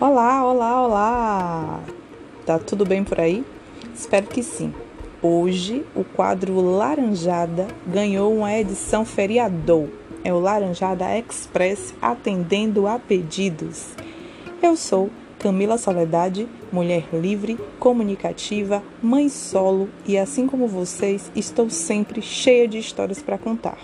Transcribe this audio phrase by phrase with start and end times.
[0.00, 1.80] Olá, olá, olá!
[2.46, 3.44] Tá tudo bem por aí?
[3.94, 4.72] Espero que sim.
[5.20, 9.90] Hoje o quadro Laranjada ganhou uma edição feriador.
[10.24, 13.90] É o Laranjada Express atendendo a pedidos.
[14.62, 22.22] Eu sou Camila Soledade, mulher livre, comunicativa, mãe solo e assim como vocês, estou sempre
[22.22, 23.76] cheia de histórias para contar.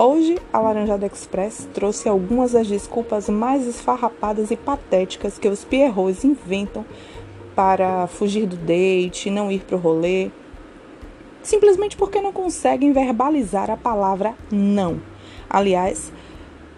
[0.00, 6.22] Hoje, a Laranjada Express trouxe algumas das desculpas mais esfarrapadas e patéticas que os pierrots
[6.22, 6.86] inventam
[7.56, 10.30] para fugir do date, não ir para o rolê,
[11.42, 15.00] simplesmente porque não conseguem verbalizar a palavra não.
[15.50, 16.12] Aliás,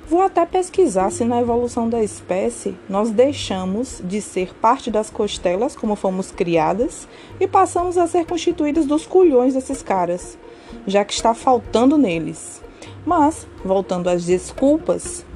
[0.09, 5.77] vou até pesquisar se na evolução da espécie nós deixamos de ser parte das costelas,
[5.77, 7.07] como fomos criadas,
[7.39, 10.39] e passamos a ser constituídos dos culhões desses caras,
[10.87, 12.63] já que está faltando neles.
[13.11, 15.27] Mas, voltando às desculpas,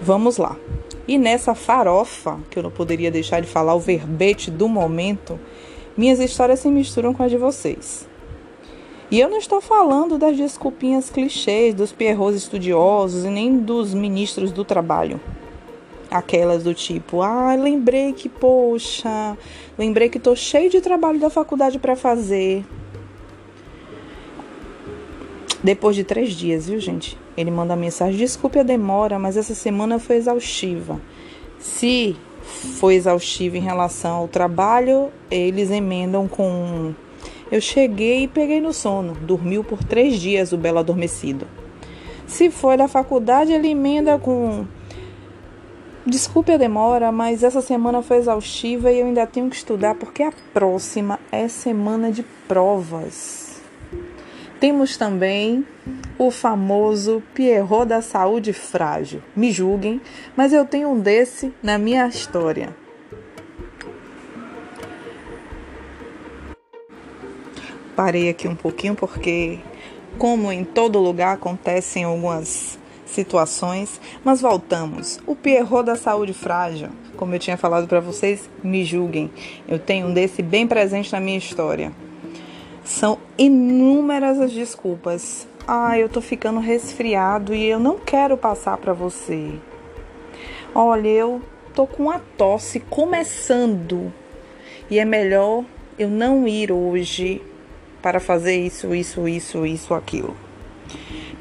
[0.00, 0.56] vamos lá.
[1.06, 5.38] E nessa farofa, que eu não poderia deixar de falar o verbete do momento,
[5.98, 8.08] minhas histórias se misturam com as de vocês.
[9.10, 14.50] E eu não estou falando das desculpinhas clichês dos pierrots estudiosos e nem dos ministros
[14.50, 15.20] do trabalho.
[16.10, 19.36] Aquelas do tipo, ah, lembrei que, poxa,
[19.76, 22.64] lembrei que estou cheio de trabalho da faculdade para fazer.
[25.62, 27.16] Depois de três dias, viu, gente?
[27.36, 31.00] Ele manda mensagem: desculpe a demora, mas essa semana foi exaustiva.
[31.58, 32.16] Se
[32.78, 36.92] foi exaustiva em relação ao trabalho, eles emendam com:
[37.50, 39.14] eu cheguei e peguei no sono.
[39.14, 41.46] Dormiu por três dias o belo adormecido.
[42.26, 44.66] Se foi da faculdade, ele emenda com:
[46.04, 50.24] Desculpe a demora, mas essa semana foi exaustiva e eu ainda tenho que estudar porque
[50.24, 53.41] a próxima é semana de provas.
[54.62, 55.66] Temos também
[56.16, 59.20] o famoso Pierrot da saúde frágil.
[59.34, 60.00] Me julguem,
[60.36, 62.68] mas eu tenho um desse na minha história.
[67.96, 69.58] Parei aqui um pouquinho porque,
[70.16, 75.18] como em todo lugar, acontecem algumas situações, mas voltamos.
[75.26, 79.28] O Pierrot da saúde frágil, como eu tinha falado para vocês, me julguem.
[79.66, 81.90] Eu tenho um desse bem presente na minha história.
[82.84, 85.46] São inúmeras as desculpas.
[85.66, 89.52] Ah, eu tô ficando resfriado e eu não quero passar para você.
[90.74, 91.40] Olha, eu
[91.74, 94.12] tô com a tosse começando
[94.90, 95.64] e é melhor
[95.98, 97.40] eu não ir hoje
[98.02, 100.36] para fazer isso, isso, isso, isso, aquilo.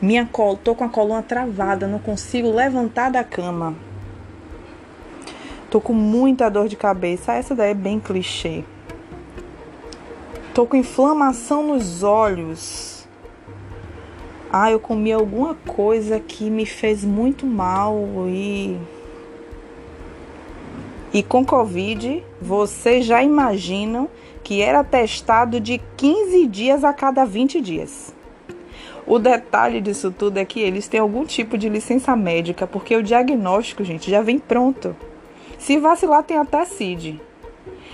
[0.01, 3.75] Minha col, tô com a coluna travada, não consigo levantar da cama.
[5.71, 7.33] Tô com muita dor de cabeça.
[7.33, 8.63] Essa daí é bem clichê.
[10.53, 13.07] Tô com inflamação nos olhos.
[14.51, 17.97] Ah, eu comi alguma coisa que me fez muito mal
[18.27, 18.77] e
[21.13, 24.09] e com Covid, vocês já imaginam
[24.43, 28.13] que era testado de 15 dias a cada 20 dias.
[29.07, 33.03] O detalhe disso tudo é que eles têm algum tipo de licença médica, porque o
[33.03, 34.95] diagnóstico, gente, já vem pronto.
[35.57, 37.21] Se vacilar, tem até CID.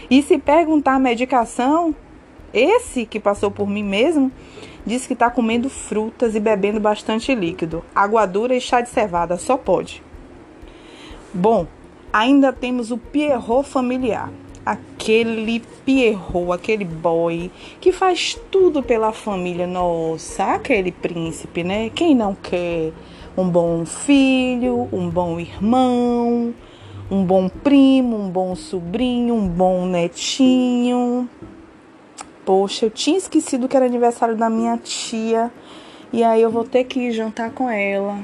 [0.10, 1.96] E se perguntar a medicação,
[2.54, 4.32] esse que passou por mim mesmo
[4.86, 7.84] diz que está comendo frutas e bebendo bastante líquido.
[7.94, 10.02] Água dura e chá de cevada, só pode.
[11.34, 11.68] Bom,
[12.12, 14.32] ainda temos o Pierrot familiar.
[14.66, 19.68] Aquele Pierrot, aquele boy que faz tudo pela família.
[19.68, 21.90] Nossa, aquele príncipe, né?
[21.90, 22.92] Quem não quer
[23.38, 26.54] um bom filho, um bom irmão,
[27.12, 31.30] um bom primo, um bom sobrinho, um bom netinho.
[32.48, 35.52] Poxa, eu tinha esquecido que era aniversário da minha tia
[36.14, 38.20] e aí eu vou ter que ir jantar com ela.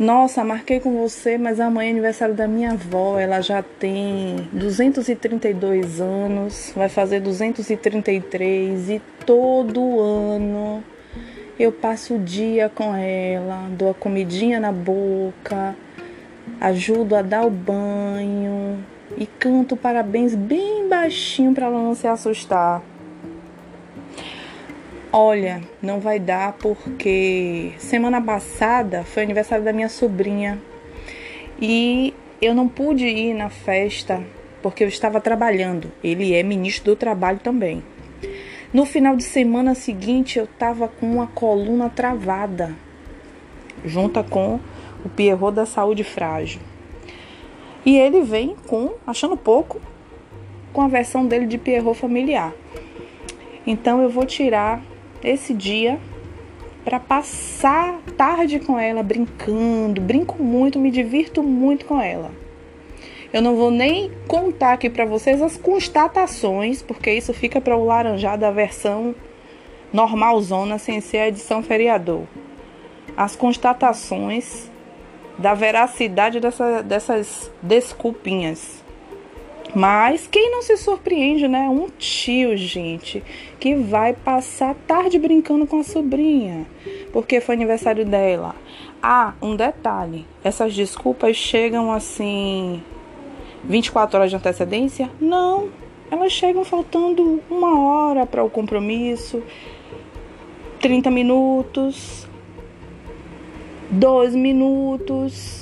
[0.00, 3.20] Nossa, marquei com você, mas amanhã é aniversário da minha avó.
[3.20, 10.82] Ela já tem 232 anos, vai fazer 233 e todo ano
[11.60, 15.76] eu passo o dia com ela, dou a comidinha na boca,
[16.60, 18.84] ajudo a dar o banho,
[19.16, 22.80] e canto parabéns bem baixinho para ela não se assustar.
[25.12, 30.62] Olha, não vai dar porque semana passada foi aniversário da minha sobrinha
[31.60, 34.22] e eu não pude ir na festa
[34.62, 35.90] porque eu estava trabalhando.
[36.04, 37.82] Ele é ministro do trabalho também.
[38.72, 42.74] No final de semana seguinte eu estava com uma coluna travada,
[43.84, 44.60] junta com
[45.04, 46.60] o Pierrot da saúde frágil.
[47.84, 49.80] E ele vem com, achando pouco,
[50.72, 52.52] com a versão dele de Pierrot familiar.
[53.66, 54.82] Então eu vou tirar
[55.22, 55.98] esse dia
[56.84, 62.30] para passar tarde com ela brincando, brinco muito, me divirto muito com ela.
[63.32, 67.84] Eu não vou nem contar aqui para vocês as constatações, porque isso fica para o
[67.84, 69.14] laranjado da versão
[69.92, 72.24] normalzona sem ser a edição feriador.
[73.16, 74.70] As constatações
[75.38, 78.81] da veracidade dessa, dessas desculpinhas.
[79.74, 81.66] Mas quem não se surpreende, né?
[81.68, 83.22] Um tio, gente,
[83.58, 86.66] que vai passar tarde brincando com a sobrinha,
[87.10, 88.54] porque foi aniversário dela.
[89.02, 92.82] Ah, um detalhe: essas desculpas chegam assim
[93.64, 95.10] 24 horas de antecedência?
[95.18, 95.70] Não,
[96.10, 99.42] elas chegam faltando uma hora para o compromisso,
[100.80, 102.28] 30 minutos,
[103.90, 105.61] 12 minutos.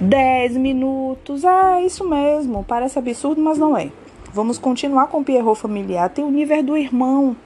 [0.00, 1.44] 10 minutos.
[1.44, 2.64] Ah, isso mesmo.
[2.64, 3.90] Parece absurdo, mas não é.
[4.32, 6.08] Vamos continuar com o Pierrot familiar.
[6.10, 7.36] Tem o nível do irmão.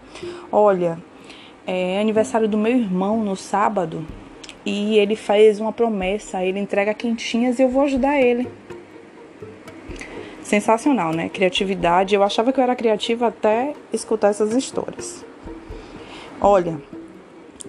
[0.50, 0.98] Olha,
[1.66, 4.04] é aniversário do meu irmão no sábado
[4.66, 6.42] e ele faz uma promessa.
[6.44, 8.48] Ele entrega quentinhas e eu vou ajudar ele.
[10.42, 11.28] Sensacional, né?
[11.28, 12.14] Criatividade.
[12.14, 15.24] Eu achava que eu era criativa até escutar essas histórias.
[16.40, 16.78] Olha,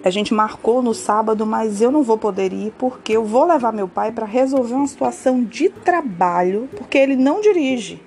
[0.02, 3.72] a gente marcou no sábado, mas eu não vou poder ir porque eu vou levar
[3.72, 8.02] meu pai para resolver uma situação de trabalho, porque ele não dirige.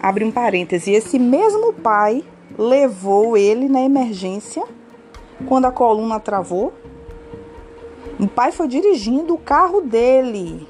[0.00, 0.92] Abre um parêntese.
[0.92, 2.22] Esse mesmo pai
[2.58, 4.64] levou ele na emergência
[5.46, 6.72] quando a coluna travou.
[8.18, 10.66] O pai foi dirigindo o carro dele,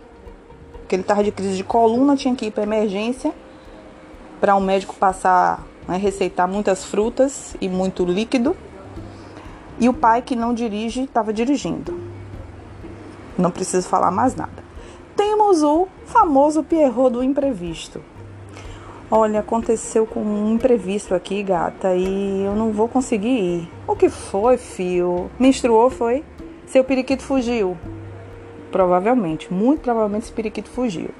[0.80, 3.32] porque ele estava de crise de coluna, tinha que ir para emergência
[4.40, 8.56] para um médico passar, né, receitar muitas frutas e muito líquido.
[9.78, 11.98] E o pai que não dirige estava dirigindo.
[13.36, 14.64] Não preciso falar mais nada.
[15.14, 18.00] Temos o famoso Pierrot do imprevisto.
[19.10, 23.68] Olha, aconteceu com um imprevisto aqui, gata, e eu não vou conseguir ir.
[23.86, 25.30] O que foi, fio?
[25.38, 26.24] Menstruou, foi?
[26.66, 27.76] Seu periquito fugiu.
[28.72, 31.10] Provavelmente, muito provavelmente esse periquito fugiu.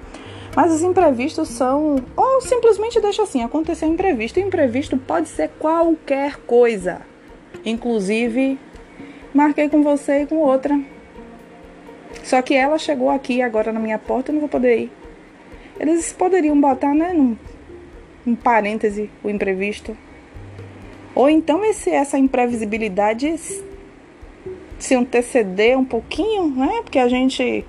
[0.56, 1.96] Mas os imprevistos são.
[2.16, 4.38] Ou simplesmente deixa assim, aconteceu um imprevisto.
[4.38, 7.02] O imprevisto pode ser qualquer coisa.
[7.66, 8.56] Inclusive,
[9.34, 10.80] marquei com você e com outra.
[12.22, 14.92] Só que ela chegou aqui agora na minha porta, eu não vou poder ir.
[15.80, 17.36] Eles poderiam botar, né, num,
[18.24, 19.96] num parêntese, o imprevisto.
[21.12, 23.34] Ou então esse, essa imprevisibilidade
[24.78, 26.82] se anteceder um pouquinho, né?
[26.82, 27.64] Porque a gente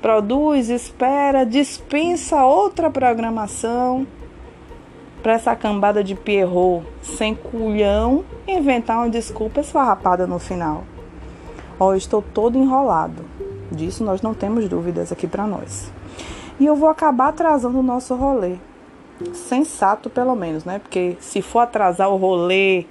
[0.00, 4.06] produz, espera, dispensa outra programação
[5.22, 10.84] para essa cambada de Pierrot sem culhão inventar uma desculpa esfarrapada no final.
[11.78, 13.24] Ó, oh, estou todo enrolado.
[13.70, 15.90] Disso nós não temos dúvidas aqui para nós.
[16.58, 18.56] E eu vou acabar atrasando o nosso rolê.
[19.32, 20.78] Sensato, pelo menos, né?
[20.78, 22.84] Porque se for atrasar o rolê,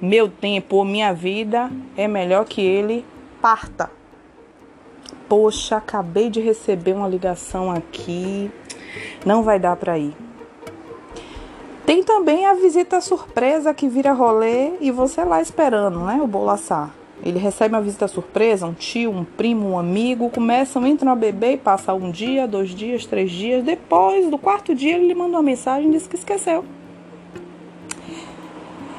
[0.00, 3.04] meu tempo ou minha vida, é melhor que ele
[3.42, 3.90] parta.
[5.28, 8.50] Poxa, acabei de receber uma ligação aqui.
[9.24, 10.14] Não vai dar para ir.
[11.86, 16.18] Tem também a visita surpresa que vira rolê e você lá esperando, né?
[16.20, 16.92] O bolo assar.
[17.24, 21.52] Ele recebe uma visita surpresa, um tio, um primo, um amigo, começam, entram a beber
[21.52, 23.62] e passa um dia, dois dias, três dias.
[23.64, 26.64] Depois do quarto dia, ele manda uma mensagem e diz que esqueceu.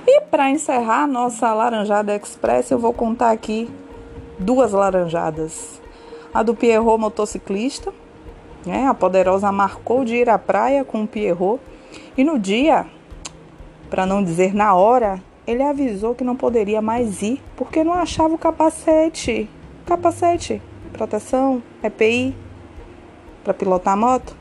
[0.07, 3.70] E para encerrar a nossa laranjada express, eu vou contar aqui
[4.39, 5.82] duas laranjadas.
[6.34, 7.94] A do Pierrot motociclista,
[8.65, 8.88] né?
[8.88, 11.60] A poderosa marcou de ir à praia com o Pierrot
[12.17, 12.88] e no dia,
[13.91, 18.33] para não dizer na hora, ele avisou que não poderia mais ir porque não achava
[18.33, 19.47] o capacete.
[19.86, 22.36] Capacete, proteção, EPI,
[23.43, 24.36] para pilotar a moto.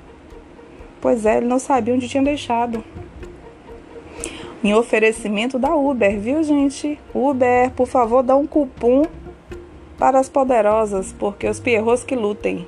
[1.00, 2.82] Pois é, ele não sabia onde tinha deixado.
[4.64, 6.98] Em oferecimento da Uber, viu, gente?
[7.14, 9.04] Uber, por favor, dá um cupom
[9.98, 12.66] para as poderosas, porque os pierros que lutem.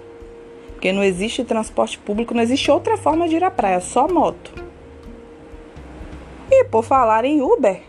[0.75, 4.68] Porque não existe transporte público, não existe outra forma de ir à praia, só moto.
[6.71, 7.81] Por falar em Uber,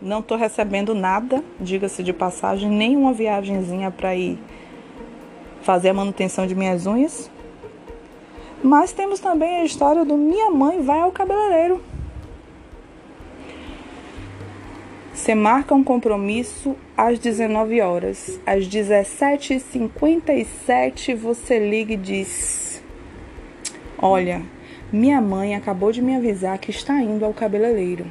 [0.00, 4.38] não estou recebendo nada, diga-se de passagem, nenhuma viagemzinha para ir
[5.60, 7.28] fazer a manutenção de minhas unhas.
[8.62, 11.82] Mas temos também a história do minha mãe vai ao cabeleireiro.
[15.12, 18.38] Você marca um compromisso às 19 horas.
[18.46, 22.80] Às 17h57 você liga e diz:
[24.00, 24.40] Olha,
[24.92, 28.06] minha mãe acabou de me avisar que está indo ao cabeleireiro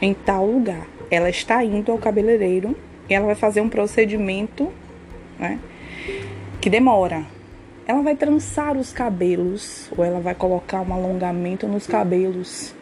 [0.00, 0.86] em tal lugar.
[1.10, 2.76] Ela está indo ao cabeleireiro
[3.08, 4.72] e ela vai fazer um procedimento,
[5.38, 5.58] né,
[6.60, 7.24] que demora.
[7.86, 12.74] Ela vai trançar os cabelos ou ela vai colocar um alongamento nos cabelos.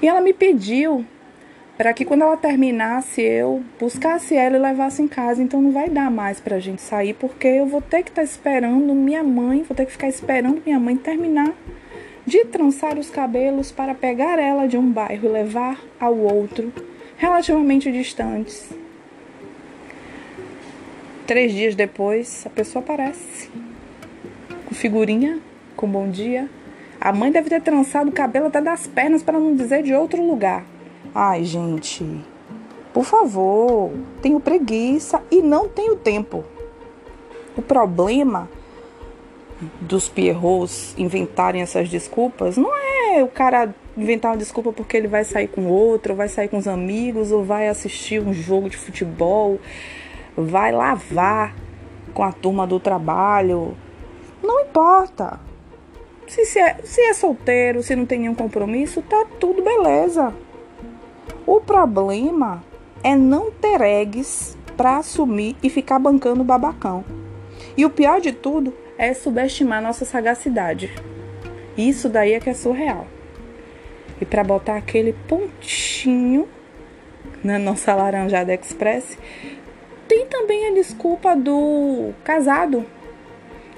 [0.00, 1.04] E ela me pediu
[1.76, 5.42] para que quando ela terminasse eu buscasse ela e levasse em casa.
[5.42, 8.24] Então não vai dar mais pra gente sair porque eu vou ter que estar tá
[8.24, 11.52] esperando minha mãe, vou ter que ficar esperando minha mãe terminar
[12.26, 16.72] de trançar os cabelos para pegar ela de um bairro e levar ao outro,
[17.16, 18.70] relativamente distantes.
[21.26, 23.48] Três dias depois, a pessoa aparece
[24.66, 25.40] com figurinha,
[25.76, 26.48] com bom dia.
[27.00, 30.24] A mãe deve ter trançado o cabelo até das pernas para não dizer de outro
[30.24, 30.64] lugar.
[31.14, 32.04] Ai, gente,
[32.92, 33.90] por favor,
[34.22, 36.44] tenho preguiça e não tenho tempo.
[37.56, 38.48] O problema
[39.80, 45.24] dos pierrots inventarem essas desculpas não é o cara inventar uma desculpa porque ele vai
[45.24, 48.76] sair com outro, ou vai sair com os amigos, ou vai assistir um jogo de
[48.76, 49.58] futebol,
[50.36, 51.54] vai lavar
[52.14, 53.76] com a turma do trabalho.
[54.42, 55.40] Não importa.
[56.26, 60.32] Se, se, é, se é solteiro, se não tem nenhum compromisso, tá tudo beleza.
[61.44, 62.62] O problema
[63.02, 67.04] é não ter eggs para assumir e ficar bancando babacão.
[67.76, 70.92] E o pior de tudo é subestimar nossa sagacidade.
[71.74, 73.06] Isso daí é que é surreal.
[74.20, 76.46] E para botar aquele pontinho
[77.42, 79.16] na nossa laranjada express,
[80.06, 82.84] tem também a desculpa do casado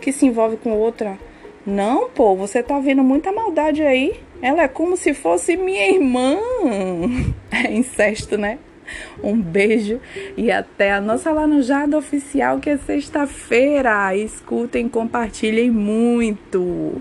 [0.00, 1.16] que se envolve com outra.
[1.64, 4.18] Não, pô, você tá vendo muita maldade aí.
[4.42, 6.36] Ela é como se fosse minha irmã.
[7.64, 8.58] É incesto, né?
[9.22, 10.00] Um beijo
[10.36, 14.16] e até a nossa laranjada oficial que é sexta-feira.
[14.16, 17.00] Escutem, compartilhem muito.